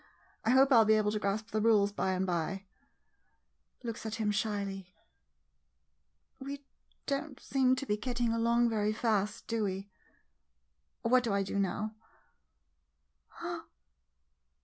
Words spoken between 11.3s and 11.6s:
I do